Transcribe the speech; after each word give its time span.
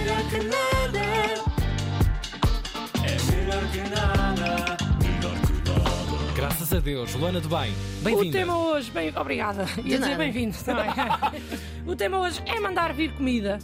melhor 0.00 0.22
que 0.30 0.38
nada. 0.38 1.04
É 3.04 3.36
melhor 3.36 3.62
que 3.70 3.78
nada. 3.90 4.76
Melhor 5.02 5.36
que 5.46 5.70
nada. 5.70 6.32
Graças 6.34 6.72
a 6.72 6.80
Deus, 6.80 7.14
Luana 7.14 7.40
de 7.40 7.48
Bem, 7.48 7.72
O 8.00 8.04
bem-vinda. 8.04 8.38
tema 8.38 8.56
hoje, 8.56 8.90
bem, 8.90 9.12
obrigada. 9.16 9.66
Ia 9.84 9.98
dizer 9.98 10.16
bem-vindo 10.16 10.56
também. 10.64 10.90
o 11.86 11.94
tema 11.94 12.18
hoje 12.18 12.42
é 12.46 12.58
mandar 12.58 12.92
vir 12.94 13.12
comida. 13.12 13.58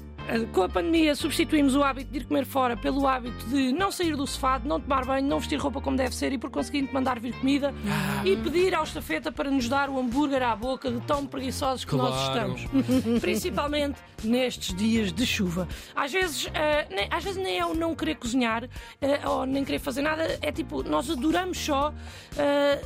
Com 0.53 0.63
a 0.63 0.69
pandemia 0.69 1.15
substituímos 1.15 1.75
o 1.77 1.83
hábito 1.85 2.11
de 2.11 2.19
ir 2.19 2.25
comer 2.27 2.45
fora 2.45 2.77
pelo 2.77 3.07
hábito 3.07 3.47
de 3.47 3.73
não 3.73 3.93
sair 3.93 4.17
do 4.17 4.27
sofá, 4.27 4.59
de 4.59 4.67
não 4.67 4.81
tomar 4.81 5.05
banho, 5.05 5.27
não 5.27 5.39
vestir 5.39 5.57
roupa 5.59 5.81
como 5.81 5.97
deve 5.97 6.15
ser 6.15 6.33
e 6.33 6.39
por 6.39 6.51
conseguinte 6.51 6.93
mandar 6.93 7.19
vir 7.21 7.33
comida 7.35 7.73
e 8.25 8.37
pedir 8.37 8.75
ao 8.75 8.85
estafeta 8.85 9.31
para 9.31 9.51
nos 9.51 9.69
dar 9.69 9.89
o 9.89 9.99
hambúrguer 9.99 10.43
à 10.43 10.57
boca 10.57 10.91
de 10.91 11.01
tão 11.03 11.27
preguiçosos 11.27 11.85
que 11.85 11.95
nós 11.95 12.15
Claro. 12.15 12.55
estamos. 12.57 13.21
Principalmente 13.21 13.99
nestes 14.25 14.75
dias 14.75 15.13
de 15.13 15.25
chuva. 15.27 15.69
Às 15.95 16.13
vezes, 16.13 16.49
eh, 16.55 16.87
nem, 16.91 17.07
às 17.11 17.23
vezes 17.23 17.43
nem 17.43 17.59
é 17.59 17.67
o 17.67 17.75
não 17.75 17.95
querer 17.95 18.17
cozinhar 18.17 18.65
eh, 19.01 19.21
ou 19.29 19.47
nem 19.47 19.65
querer 19.65 19.79
fazer 19.79 20.03
nada, 20.03 20.39
é 20.43 20.51
tipo, 20.51 20.83
nós 20.83 21.09
adoramos 21.11 21.59
só. 21.59 21.93
eh, 22.37 22.81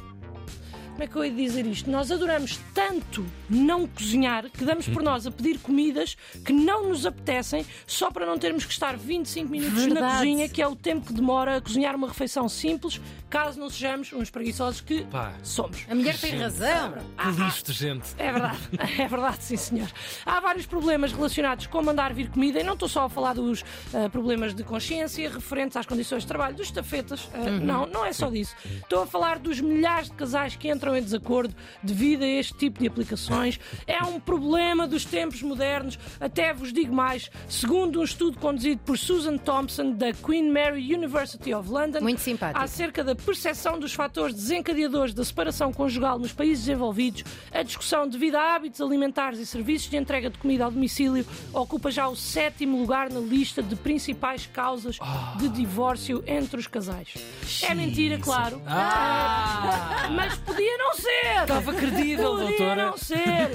como 1.01 1.05
é 1.05 1.13
que 1.13 1.17
eu 1.17 1.25
ia 1.25 1.33
dizer 1.33 1.67
isto? 1.67 1.91
Nós 1.91 2.13
adoramos 2.13 2.61
tanto 2.75 3.25
não 3.49 3.87
cozinhar 3.87 4.51
que 4.51 4.67
damos 4.67 4.87
por 4.87 5.03
nós 5.03 5.27
a 5.27 5.31
pedir 5.31 5.59
comidas 5.59 6.15
que 6.45 6.53
não 6.53 6.91
nos 6.91 7.07
apetecem 7.07 7.65
só 7.87 8.11
para 8.11 8.27
não 8.27 8.39
termos 8.39 8.67
que 8.67 8.73
estar 8.73 8.99
25 8.99 9.51
minutos 9.51 9.87
na 9.87 9.95
Verdade. 9.95 10.17
cozinha, 10.19 10.49
que 10.51 10.61
é 10.61 10.69
o 10.69 10.77
tempo 10.77 11.07
que 11.07 11.15
demora 11.15 11.57
a 11.57 11.61
cozinhar 11.63 11.97
uma 11.97 12.07
refeição 12.07 12.51
simples, 12.51 13.01
caso 13.31 13.59
não 13.59 13.71
sejamos 13.71 14.13
uns 14.13 14.29
preguiçosos 14.29 14.83
que 14.83 15.05
Pá, 15.05 15.33
somos. 15.43 15.87
A 15.89 15.95
mulher 15.95 16.19
tem 16.19 16.37
razão. 16.37 16.95
Ah, 17.17 17.33
que 17.33 17.41
lixo 17.41 17.65
de 17.65 17.73
gente. 17.73 18.09
É 18.19 18.30
verdade, 18.30 18.59
é 19.01 19.09
verdade, 19.09 19.43
sim 19.43 19.57
senhor. 19.57 19.89
Há 20.27 20.39
vários 20.39 20.67
problemas 20.67 21.13
relacionados 21.13 21.67
com 21.67 21.80
mandar 21.83 22.13
vir 22.13 22.29
comida 22.29 22.61
e 22.61 22.63
não 22.63 22.75
estou 22.75 22.91
só 22.91 23.05
a 23.05 23.09
falar 23.09 23.33
dos 23.33 23.65
ah, 23.95 24.11
problemas 24.11 24.55
de 24.55 24.63
consciência 24.63 25.30
referentes 25.30 25.79
às 25.79 25.87
condições 25.87 26.25
de 26.25 26.29
trabalho 26.29 26.57
dos 26.57 26.67
estafetas. 26.67 27.27
Ah, 27.33 27.39
Não, 27.39 27.87
não 27.87 28.05
é 28.05 28.13
só 28.13 28.29
disso. 28.29 28.55
Estou 28.83 29.05
a 29.05 29.07
falar 29.07 29.39
dos 29.39 29.63
milhares 29.63 30.11
de 30.11 30.15
casais 30.15 30.57
que 30.57 30.69
entram 30.69 30.90
em 30.96 31.02
desacordo 31.02 31.55
devido 31.83 32.23
a 32.23 32.27
este 32.29 32.55
tipo 32.55 32.80
de 32.80 32.87
aplicações. 32.87 33.59
É 33.87 34.02
um 34.05 34.19
problema 34.21 34.87
dos 34.87 35.05
tempos 35.05 35.43
modernos. 35.43 35.99
Até 36.21 36.52
vos 36.52 36.73
digo 36.73 36.95
mais, 36.95 37.30
segundo 37.49 38.01
um 38.01 38.05
estudo 38.05 38.38
conduzido 38.38 38.80
por 38.85 38.99
Susan 38.99 39.37
Thompson 39.37 39.93
da 39.93 40.13
Queen 40.13 40.51
Mary 40.51 40.95
University 40.95 41.52
of 41.55 41.68
London, 41.68 42.01
Muito 42.01 42.21
simpático. 42.21 42.59
acerca 42.63 43.02
da 43.05 43.15
percepção 43.15 43.79
dos 43.79 43.93
fatores 43.95 44.35
desencadeadores 44.35 45.15
da 45.15 45.24
separação 45.24 45.73
conjugal 45.73 46.18
nos 46.18 46.33
países 46.33 46.65
desenvolvidos, 46.65 47.24
a 47.52 47.63
discussão 47.63 48.09
devido 48.09 48.37
a 48.37 48.55
hábitos 48.55 48.80
alimentares 48.80 49.38
e 49.38 49.46
serviços 49.46 49.91
de 49.91 49.96
entrega 49.96 50.30
de 50.30 50.38
comida 50.38 50.65
ao 50.65 50.71
domicílio 50.71 51.27
ocupa 51.52 51.91
já 51.91 52.09
o 52.09 52.16
sétimo 52.16 52.79
lugar 52.79 53.11
na 53.11 53.21
lista 53.21 53.63
de 53.63 53.77
principais 53.77 54.46
causas 54.46 54.99
de 55.38 55.49
divórcio 55.49 56.23
entre 56.27 56.59
os 56.59 56.66
casais. 56.66 57.15
É 57.63 57.74
mentira, 57.74 58.18
claro. 58.18 58.61
Ah! 58.66 60.09
Mas 60.15 60.37
podia 60.38 60.79
não 60.81 60.95
ser! 60.95 61.43
Estava 61.43 61.73
credível, 61.75 62.31
Podia 62.33 62.47
doutora. 62.49 62.87
não 62.87 62.97
ser! 62.97 63.51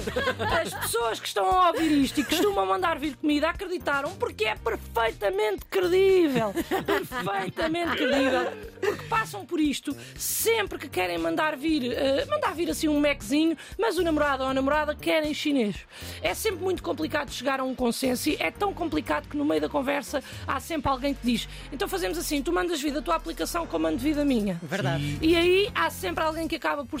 As 0.62 0.74
pessoas 0.74 1.20
que 1.20 1.26
estão 1.28 1.50
a 1.50 1.68
ouvir 1.68 1.90
isto 2.04 2.20
e 2.20 2.24
que 2.24 2.30
costumam 2.36 2.66
mandar 2.66 2.98
vir 2.98 3.16
comida 3.16 3.48
acreditaram 3.50 4.14
porque 4.16 4.44
é 4.44 4.54
perfeitamente 4.56 5.64
credível. 5.70 6.52
Perfeitamente 6.84 7.96
credível. 7.96 8.52
Porque 8.80 9.04
passam 9.06 9.44
por 9.44 9.60
isto 9.60 9.96
sempre 10.16 10.78
que 10.78 10.88
querem 10.88 11.18
mandar 11.18 11.56
vir, 11.56 11.92
eh, 11.92 12.24
mandar 12.26 12.54
vir 12.54 12.70
assim 12.70 12.88
um 12.88 13.00
Maczinho, 13.00 13.56
mas 13.78 13.98
o 13.98 14.02
namorado 14.02 14.42
ou 14.44 14.48
a 14.48 14.54
namorada 14.54 14.94
querem 14.94 15.34
chinês. 15.34 15.76
É 16.22 16.34
sempre 16.34 16.62
muito 16.62 16.82
complicado 16.82 17.30
chegar 17.30 17.60
a 17.60 17.64
um 17.64 17.74
consenso 17.74 18.28
e 18.28 18.36
é 18.38 18.50
tão 18.50 18.72
complicado 18.72 19.28
que 19.28 19.36
no 19.36 19.44
meio 19.44 19.60
da 19.60 19.68
conversa 19.68 20.22
há 20.46 20.60
sempre 20.60 20.90
alguém 20.90 21.14
que 21.14 21.24
diz: 21.24 21.48
então 21.72 21.88
fazemos 21.88 22.16
assim, 22.18 22.42
tu 22.42 22.52
mandas 22.52 22.80
vir 22.80 22.96
a 22.96 23.02
tua 23.02 23.16
aplicação 23.16 23.66
como 23.66 23.86
mando 23.86 23.98
vir 23.98 24.18
a 24.18 24.24
minha. 24.24 24.58
Verdade. 24.62 25.18
E 25.20 25.36
aí 25.36 25.70
há 25.74 25.90
sempre 25.90 26.24
alguém 26.24 26.48
que 26.48 26.56
acaba 26.56 26.84
por 26.84 27.00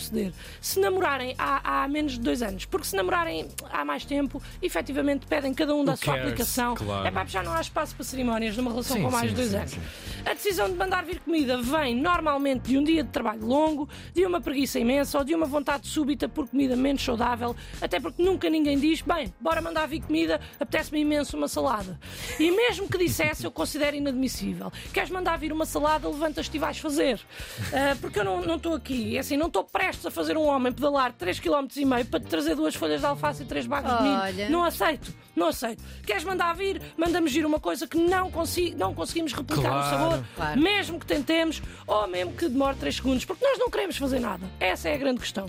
Se 0.60 0.80
namorarem 0.80 1.34
há, 1.38 1.82
há 1.84 1.88
menos 1.88 2.12
de 2.12 2.20
dois 2.20 2.42
anos, 2.42 2.64
porque 2.64 2.86
se 2.86 2.96
namorarem 2.96 3.48
há 3.70 3.84
mais 3.84 4.04
tempo, 4.04 4.42
efetivamente 4.62 5.26
pedem 5.26 5.52
cada 5.52 5.74
um 5.74 5.84
da 5.84 5.92
Who 5.92 5.98
sua 5.98 6.14
cares? 6.14 6.22
aplicação. 6.28 6.74
Claro. 6.74 7.06
É 7.06 7.10
pá, 7.10 7.24
já 7.26 7.42
não 7.42 7.52
há 7.52 7.60
espaço 7.60 7.94
para 7.94 8.04
cerimónias 8.04 8.56
numa 8.56 8.70
relação 8.70 8.96
Sim, 8.96 9.02
com 9.02 9.10
mais 9.10 9.24
sim, 9.24 9.28
de 9.30 9.34
dois 9.34 9.50
sim, 9.50 9.56
anos. 9.56 9.76
A 10.24 10.34
decisão 10.34 10.68
de 10.70 10.76
mandar 10.76 11.04
vir 11.04 11.20
comida 11.20 11.60
vem 11.60 11.94
normalmente 11.94 12.68
de 12.70 12.78
um 12.78 12.84
dia 12.84 13.02
de 13.02 13.10
trabalho 13.10 13.44
longo, 13.46 13.88
de 14.14 14.24
uma 14.24 14.40
preguiça 14.40 14.78
imensa 14.78 15.18
ou 15.18 15.24
de 15.24 15.34
uma 15.34 15.46
vontade 15.46 15.86
súbita 15.86 16.28
por 16.28 16.48
comida 16.48 16.76
menos 16.76 17.02
saudável, 17.04 17.54
até 17.80 18.00
porque 18.00 18.22
nunca 18.22 18.48
ninguém 18.48 18.78
diz, 18.78 19.00
bem, 19.02 19.32
bora 19.40 19.60
mandar 19.60 19.86
vir 19.86 20.00
comida, 20.02 20.40
apetece-me 20.58 21.00
imenso 21.00 21.36
uma 21.36 21.48
salada. 21.48 21.98
E 22.38 22.50
mesmo 22.50 22.88
que 22.88 22.98
dissesse, 22.98 23.44
eu 23.44 23.50
considero 23.50 23.96
inadmissível. 23.96 24.72
Queres 24.92 25.10
mandar 25.10 25.36
vir 25.38 25.52
uma 25.52 25.66
salada, 25.66 26.08
levantas-te 26.08 26.54
e 26.56 26.58
vais 26.58 26.78
fazer. 26.78 27.20
Ah, 27.72 27.96
porque 28.00 28.18
eu 28.20 28.24
não 28.24 28.36
não 28.46 28.56
estou 28.56 28.74
aqui, 28.74 29.16
é 29.16 29.20
assim, 29.20 29.36
não 29.36 29.46
estou 29.46 29.64
prestes 29.64 29.95
a 30.04 30.10
fazer 30.10 30.36
um 30.36 30.46
homem 30.46 30.72
pedalar 30.72 31.12
3,5 31.12 31.68
km 31.72 32.04
para 32.10 32.20
te 32.20 32.26
trazer 32.26 32.54
duas 32.56 32.74
folhas 32.74 33.00
de 33.00 33.06
alface 33.06 33.42
e 33.42 33.46
três 33.46 33.66
bagos 33.66 33.92
de 33.96 34.02
milho. 34.02 34.50
Não 34.50 34.64
aceito, 34.64 35.14
não 35.34 35.46
aceito. 35.48 35.82
Queres 36.04 36.24
mandar 36.24 36.52
vir, 36.54 36.80
mandamos 36.96 37.32
vir 37.32 37.46
uma 37.46 37.60
coisa 37.60 37.86
que 37.86 37.96
não, 37.98 38.30
consi 38.30 38.74
não 38.76 38.92
conseguimos 38.94 39.32
replicar 39.32 39.62
Claro. 39.70 39.86
o 39.86 39.90
sabor, 39.90 40.24
Claro. 40.34 40.60
mesmo 40.60 40.98
que 40.98 41.06
tentemos, 41.06 41.62
ou 41.86 42.06
mesmo 42.08 42.32
que 42.32 42.48
demore 42.48 42.76
3 42.76 42.96
segundos, 42.96 43.24
porque 43.24 43.44
nós 43.44 43.58
não 43.58 43.70
queremos 43.70 43.96
fazer 43.96 44.18
nada. 44.18 44.44
Essa 44.58 44.88
é 44.88 44.94
a 44.94 44.98
grande 44.98 45.20
questão. 45.20 45.46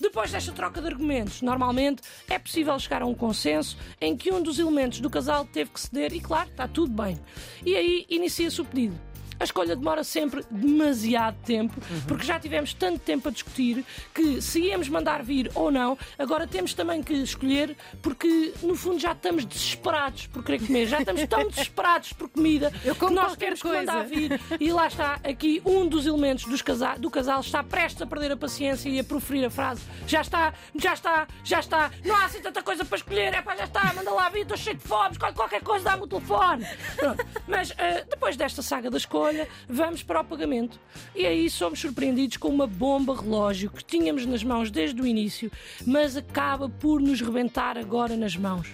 Depois 0.00 0.30
desta 0.30 0.52
troca 0.52 0.80
de 0.80 0.86
argumentos, 0.86 1.42
normalmente 1.42 2.02
é 2.28 2.38
possível 2.38 2.78
chegar 2.78 3.02
a 3.02 3.06
um 3.06 3.14
consenso 3.14 3.76
em 4.00 4.16
que 4.16 4.30
um 4.32 4.42
dos 4.42 4.58
elementos 4.58 5.00
do 5.00 5.10
casal 5.10 5.44
teve 5.44 5.70
que 5.70 5.80
ceder 5.80 6.12
e, 6.12 6.20
claro, 6.20 6.48
está 6.50 6.66
tudo 6.68 6.92
bem. 6.92 7.18
E 7.64 7.74
aí 7.76 8.06
inicia-se 8.08 8.60
o 8.60 8.64
pedido. 8.64 8.98
A 9.40 9.44
escolha 9.44 9.74
demora 9.74 10.04
sempre 10.04 10.44
demasiado 10.50 11.36
tempo, 11.44 11.74
porque 12.06 12.26
já 12.26 12.38
tivemos 12.38 12.74
tanto 12.74 12.98
tempo 13.00 13.28
a 13.28 13.32
discutir 13.32 13.84
que 14.14 14.40
se 14.42 14.60
íamos 14.60 14.88
mandar 14.88 15.22
vir 15.22 15.50
ou 15.54 15.70
não, 15.70 15.96
agora 16.18 16.46
temos 16.46 16.74
também 16.74 17.02
que 17.02 17.14
escolher, 17.14 17.74
porque 18.02 18.52
no 18.62 18.76
fundo 18.76 18.98
já 18.98 19.12
estamos 19.12 19.46
desesperados 19.46 20.26
por 20.26 20.44
querer 20.44 20.66
comer, 20.66 20.86
já 20.86 20.98
estamos 21.00 21.26
tão 21.26 21.46
desesperados 21.48 22.12
por 22.12 22.28
comida 22.28 22.70
que 22.70 23.10
nós 23.10 23.28
qualquer 23.28 23.46
temos 23.46 23.62
que 23.62 23.68
coisa. 23.68 23.92
mandar 23.92 24.04
vir. 24.04 24.40
E 24.60 24.70
lá 24.72 24.86
está, 24.86 25.18
aqui 25.24 25.62
um 25.64 25.86
dos 25.86 26.06
elementos 26.06 26.44
dos 26.44 26.60
do 26.98 27.10
casal 27.10 27.40
está 27.40 27.64
prestes 27.64 28.02
a 28.02 28.06
perder 28.06 28.32
a 28.32 28.36
paciência 28.36 28.88
e 28.90 28.98
a 28.98 29.04
proferir 29.04 29.44
a 29.46 29.50
frase: 29.50 29.82
já 30.06 30.20
está, 30.20 30.52
já 30.74 30.92
está, 30.92 31.26
já 31.42 31.60
está, 31.60 31.90
não 32.04 32.14
há 32.14 32.26
assim 32.26 32.40
tanta 32.40 32.62
coisa 32.62 32.84
para 32.84 32.98
escolher, 32.98 33.32
é 33.34 33.40
pá, 33.40 33.56
já 33.56 33.64
está, 33.64 33.92
manda 33.94 34.10
lá 34.10 34.28
vir, 34.28 34.42
estou 34.42 34.56
cheio 34.56 34.76
de 34.76 34.86
fome, 34.86 35.12
escolhe 35.12 35.34
qualquer 35.34 35.62
coisa, 35.62 35.84
dá-me 35.84 36.02
o 36.02 36.06
telefone. 36.06 36.66
Pronto. 36.96 37.26
Mas 37.48 37.72
ah, 37.72 38.04
depois 38.08 38.36
desta 38.36 38.60
saga 38.62 38.90
da 38.90 38.98
escolha, 38.98 39.29
vamos 39.68 40.02
para 40.02 40.20
o 40.20 40.24
pagamento. 40.24 40.78
E 41.14 41.26
aí 41.26 41.48
somos 41.50 41.80
surpreendidos 41.80 42.36
com 42.36 42.48
uma 42.48 42.66
bomba 42.66 43.14
relógio 43.14 43.70
que 43.70 43.84
tínhamos 43.84 44.26
nas 44.26 44.44
mãos 44.44 44.70
desde 44.70 45.00
o 45.00 45.06
início, 45.06 45.50
mas 45.86 46.16
acaba 46.16 46.68
por 46.68 47.00
nos 47.00 47.20
rebentar 47.20 47.76
agora 47.76 48.16
nas 48.16 48.36
mãos. 48.36 48.68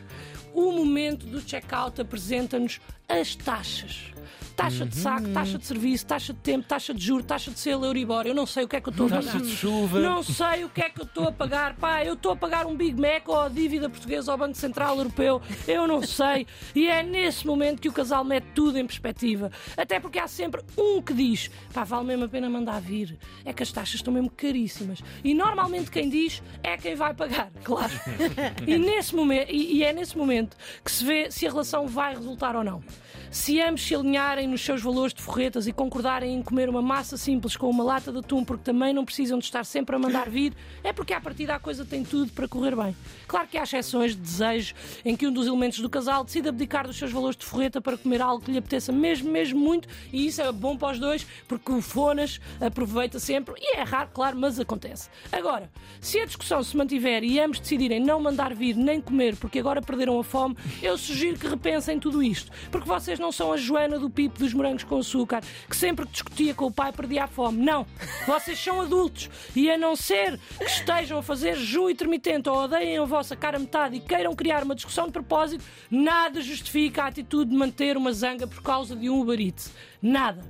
O 0.54 0.72
momento 0.72 1.26
do 1.26 1.42
check-out 1.42 2.00
apresenta-nos 2.00 2.80
as 3.08 3.34
taxas. 3.36 4.12
Taxa 4.56 4.86
de 4.86 4.96
saco, 4.96 5.28
taxa 5.34 5.58
de 5.58 5.66
serviço, 5.66 6.06
taxa 6.06 6.32
de 6.32 6.38
tempo, 6.38 6.66
taxa 6.66 6.94
de 6.94 7.04
juro, 7.04 7.22
taxa 7.22 7.50
de 7.50 7.58
selo, 7.58 7.84
Euribor. 7.84 8.26
Eu 8.26 8.34
não 8.34 8.46
sei 8.46 8.64
o 8.64 8.68
que 8.68 8.76
é 8.76 8.80
que 8.80 8.88
eu 8.88 8.90
estou 8.90 9.06
a 9.06 9.10
Taxa 9.10 9.32
pagar. 9.32 9.42
de 9.44 9.50
chuva. 9.54 10.00
Não 10.00 10.22
sei 10.22 10.64
o 10.64 10.70
que 10.70 10.80
é 10.80 10.88
que 10.88 10.98
eu 10.98 11.04
estou 11.04 11.28
a 11.28 11.32
pagar. 11.32 11.76
Pá, 11.76 12.02
eu 12.02 12.14
estou 12.14 12.32
a 12.32 12.36
pagar 12.36 12.64
um 12.64 12.74
Big 12.74 12.98
Mac 12.98 13.28
ou 13.28 13.38
a 13.38 13.50
dívida 13.50 13.90
portuguesa 13.90 14.32
ao 14.32 14.38
Banco 14.38 14.56
Central 14.56 14.96
Europeu. 14.96 15.42
Eu 15.68 15.86
não 15.86 16.00
sei. 16.00 16.46
E 16.74 16.86
é 16.86 17.02
nesse 17.02 17.46
momento 17.46 17.82
que 17.82 17.88
o 17.90 17.92
casal 17.92 18.24
mete 18.24 18.46
tudo 18.54 18.78
em 18.78 18.86
perspectiva. 18.86 19.52
Até 19.76 20.00
porque 20.00 20.18
há 20.18 20.26
sempre 20.26 20.62
um 20.78 21.02
que 21.02 21.12
diz: 21.12 21.50
pá, 21.74 21.84
vale 21.84 22.06
mesmo 22.06 22.24
a 22.24 22.28
pena 22.28 22.48
mandar 22.48 22.80
vir. 22.80 23.18
É 23.44 23.52
que 23.52 23.62
as 23.62 23.70
taxas 23.70 23.96
estão 23.96 24.14
mesmo 24.14 24.30
caríssimas. 24.30 25.00
E 25.22 25.34
normalmente 25.34 25.90
quem 25.90 26.08
diz 26.08 26.42
é 26.62 26.78
quem 26.78 26.94
vai 26.94 27.12
pagar, 27.12 27.50
claro. 27.62 27.92
E, 28.66 28.78
nesse 28.78 29.14
momento, 29.14 29.50
e, 29.50 29.76
e 29.76 29.84
é 29.84 29.92
nesse 29.92 30.16
momento 30.16 30.56
que 30.82 30.90
se 30.90 31.04
vê 31.04 31.30
se 31.30 31.46
a 31.46 31.50
relação 31.50 31.86
vai 31.86 32.14
resultar 32.14 32.56
ou 32.56 32.64
não. 32.64 32.82
Se 33.30 33.60
ambos 33.60 33.82
se 33.82 33.94
alinharem 33.94 34.46
nos 34.46 34.64
seus 34.64 34.82
valores 34.82 35.12
de 35.12 35.20
forretas 35.20 35.66
e 35.66 35.72
concordarem 35.72 36.34
em 36.34 36.42
comer 36.42 36.68
uma 36.68 36.80
massa 36.80 37.16
simples 37.16 37.56
com 37.56 37.68
uma 37.68 37.84
lata 37.84 38.12
de 38.12 38.18
atum, 38.18 38.44
porque 38.44 38.64
também 38.64 38.94
não 38.94 39.04
precisam 39.04 39.38
de 39.38 39.44
estar 39.44 39.64
sempre 39.64 39.96
a 39.96 39.98
mandar 39.98 40.30
vir, 40.30 40.52
é 40.82 40.92
porque 40.92 41.12
à 41.12 41.20
partida 41.20 41.54
a 41.54 41.58
coisa 41.58 41.84
tem 41.84 42.04
tudo 42.04 42.32
para 42.32 42.48
correr 42.48 42.74
bem. 42.74 42.96
Claro 43.26 43.48
que 43.48 43.58
há 43.58 43.64
exceções 43.64 44.12
de 44.12 44.20
desejo 44.20 44.74
em 45.04 45.16
que 45.16 45.26
um 45.26 45.32
dos 45.32 45.46
elementos 45.46 45.80
do 45.80 45.90
casal 45.90 46.24
decide 46.24 46.48
abdicar 46.48 46.86
dos 46.86 46.96
seus 46.96 47.12
valores 47.12 47.36
de 47.36 47.44
forreta 47.44 47.80
para 47.80 47.98
comer 47.98 48.22
algo 48.22 48.44
que 48.44 48.50
lhe 48.50 48.58
apeteça 48.58 48.92
mesmo, 48.92 49.30
mesmo 49.30 49.58
muito, 49.58 49.88
e 50.12 50.26
isso 50.26 50.40
é 50.40 50.50
bom 50.52 50.76
para 50.76 50.92
os 50.92 50.98
dois, 50.98 51.26
porque 51.46 51.72
o 51.72 51.82
Fonas 51.82 52.40
aproveita 52.60 53.18
sempre, 53.18 53.54
e 53.58 53.76
é 53.76 53.82
raro, 53.82 54.10
claro, 54.14 54.36
mas 54.38 54.58
acontece. 54.58 55.08
Agora, 55.30 55.70
se 56.00 56.18
a 56.20 56.24
discussão 56.24 56.62
se 56.62 56.76
mantiver 56.76 57.22
e 57.24 57.40
ambos 57.40 57.58
decidirem 57.58 58.00
não 58.00 58.20
mandar 58.20 58.54
vir 58.54 58.76
nem 58.76 59.00
comer 59.00 59.36
porque 59.36 59.58
agora 59.58 59.82
perderam 59.82 60.18
a 60.18 60.24
fome, 60.24 60.56
eu 60.82 60.96
sugiro 60.96 61.38
que 61.38 61.46
repensem 61.46 61.98
tudo 61.98 62.22
isto. 62.22 62.50
Porque 62.70 62.85
vocês 62.86 63.18
não 63.18 63.32
são 63.32 63.52
a 63.52 63.56
Joana 63.56 63.98
do 63.98 64.08
Pipo 64.08 64.38
dos 64.38 64.54
morangos 64.54 64.84
com 64.84 64.98
açúcar, 64.98 65.42
que 65.68 65.76
sempre 65.76 66.06
que 66.06 66.12
discutia 66.12 66.54
com 66.54 66.66
o 66.66 66.72
pai 66.72 66.92
perdia 66.92 67.24
a 67.24 67.26
fome. 67.26 67.64
Não. 67.64 67.86
Vocês 68.26 68.58
são 68.58 68.80
adultos. 68.80 69.28
E 69.54 69.68
a 69.70 69.76
não 69.76 69.96
ser 69.96 70.38
que 70.56 70.64
estejam 70.64 71.18
a 71.18 71.22
fazer 71.22 71.56
jejum 71.56 71.90
intermitente 71.90 72.48
ou 72.48 72.56
odeiem 72.56 72.98
a 72.98 73.04
vossa 73.04 73.34
cara 73.34 73.58
metade 73.58 73.96
e 73.96 74.00
queiram 74.00 74.34
criar 74.34 74.62
uma 74.62 74.74
discussão 74.74 75.06
de 75.06 75.12
propósito, 75.12 75.64
nada 75.90 76.40
justifica 76.40 77.02
a 77.02 77.06
atitude 77.08 77.50
de 77.50 77.56
manter 77.56 77.96
uma 77.96 78.12
zanga 78.12 78.46
por 78.46 78.62
causa 78.62 78.94
de 78.94 79.10
um 79.10 79.20
Uber 79.20 79.40
Eats. 79.40 79.72
Nada. 80.00 80.44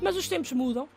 Mas 0.00 0.16
os 0.16 0.28
tempos 0.28 0.52
mudam. 0.52 0.88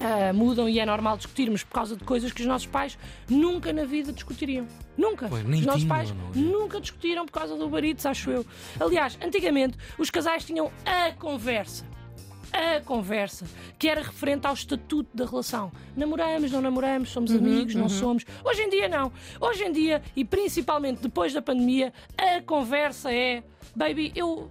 Ah, 0.00 0.32
mudam 0.32 0.68
e 0.68 0.78
é 0.78 0.86
normal 0.86 1.16
discutirmos 1.16 1.64
por 1.64 1.72
causa 1.72 1.96
de 1.96 2.04
coisas 2.04 2.32
que 2.32 2.40
os 2.40 2.46
nossos 2.46 2.66
pais 2.66 2.96
nunca 3.28 3.72
na 3.72 3.84
vida 3.84 4.12
discutiriam. 4.12 4.66
Nunca. 4.96 5.28
Pois, 5.28 5.44
nem 5.44 5.60
os 5.60 5.66
nossos 5.66 5.84
pais 5.84 6.10
não 6.10 6.28
é? 6.28 6.38
nunca 6.38 6.80
discutiram 6.80 7.26
por 7.26 7.32
causa 7.32 7.56
do 7.56 7.78
Eats, 7.78 8.06
acho 8.06 8.30
eu. 8.30 8.46
Aliás, 8.78 9.18
antigamente 9.22 9.76
os 9.98 10.10
casais 10.10 10.44
tinham 10.44 10.70
a 10.84 11.12
conversa. 11.12 11.84
A 12.50 12.80
conversa, 12.80 13.44
que 13.78 13.88
era 13.88 14.00
referente 14.00 14.46
ao 14.46 14.54
estatuto 14.54 15.14
da 15.14 15.26
relação. 15.26 15.70
Namoramos, 15.94 16.50
não 16.50 16.62
namoramos, 16.62 17.10
somos 17.10 17.30
amigos, 17.30 17.74
não 17.74 17.90
somos. 17.90 18.24
Hoje 18.42 18.62
em 18.62 18.70
dia, 18.70 18.88
não. 18.88 19.12
Hoje 19.38 19.64
em 19.64 19.72
dia, 19.72 20.02
e 20.16 20.24
principalmente 20.24 21.02
depois 21.02 21.32
da 21.34 21.42
pandemia, 21.42 21.92
a 22.16 22.40
conversa 22.40 23.12
é: 23.12 23.42
baby, 23.76 24.12
eu 24.16 24.50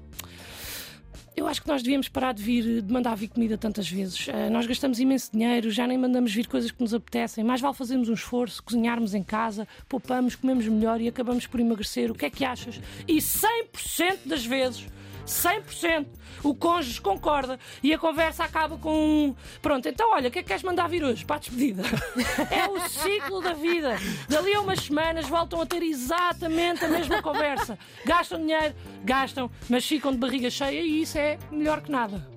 eu 1.38 1.48
acho 1.48 1.62
que 1.62 1.68
nós 1.68 1.84
devíamos 1.84 2.10
parar 2.10 2.34
de 2.34 2.42
vir 2.42 2.82
de 2.82 2.92
mandar 2.92 3.16
vir 3.16 3.28
comida 3.28 3.58
tantas 3.58 3.88
vezes. 3.88 4.28
Ah, 4.28 4.50
nós 4.50 4.66
gastamos 4.66 5.00
imenso 5.00 5.32
dinheiro, 5.32 5.70
já 5.70 5.86
nem 5.86 5.98
mandamos 5.98 6.34
vir 6.34 6.48
coisas 6.48 6.72
que 6.72 6.82
nos 6.82 6.96
apetecem. 6.96 7.44
Mais 7.44 7.62
vale 7.62 7.76
fazermos 7.76 8.10
um 8.10 8.14
esforço, 8.14 8.64
cozinharmos 8.64 9.14
em 9.14 9.24
casa, 9.24 9.68
poupamos, 9.88 10.36
comemos 10.36 10.68
melhor 10.68 11.00
e 11.00 11.08
acabamos 11.08 11.46
por 11.46 11.60
emagrecer. 11.60 12.10
O 12.10 12.16
que 12.16 12.26
é 12.26 12.30
que 12.32 12.44
achas? 12.44 12.82
E 13.08 13.18
100% 13.18 14.18
das 14.26 14.44
vezes. 14.44 14.88
100%. 15.28 16.08
O 16.44 16.56
cônjuge 16.56 17.02
concorda 17.02 17.60
e 17.84 17.94
a 17.94 17.98
conversa 17.98 18.44
acaba 18.44 18.78
com 18.78 18.94
um. 18.94 19.36
Pronto, 19.62 19.88
então 19.88 20.12
olha, 20.12 20.30
o 20.30 20.32
que 20.32 20.40
é 20.40 20.42
que 20.42 20.48
queres 20.48 20.64
mandar 20.64 20.88
vir 20.88 21.04
hoje? 21.04 21.26
Para 21.26 21.38
a 21.38 21.40
despedida. 21.40 21.84
é 22.50 22.68
o 22.68 22.80
ciclo 22.88 23.42
da 23.42 23.54
vida. 23.54 23.98
Dali 24.30 24.54
a 24.54 24.62
umas 24.62 24.80
semanas 24.80 25.28
voltam 25.28 25.62
a 25.62 25.66
ter 25.66 25.84
exatamente 25.84 26.84
a 26.86 26.88
mesma 26.88 27.22
conversa. 27.22 27.78
Gastam 28.06 28.40
dinheiro, 28.40 28.76
gastam, 29.04 29.50
mas 29.70 29.86
ficam 29.86 30.12
de 30.12 30.18
barriga 30.18 30.50
cheia 30.50 30.82
e 30.82 31.02
isso 31.02 31.18
é 31.18 31.38
melhor 31.52 31.82
que 31.82 31.92
nada. 31.92 32.28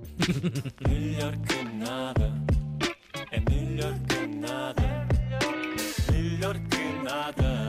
melhor 0.88 1.36
que 1.36 1.64
nada. 1.76 2.32
É 3.30 3.40
melhor 3.50 3.94
que 4.08 4.26
nada. 4.26 5.06
Melhor 6.12 6.54
que 6.54 7.04
nada. 7.04 7.59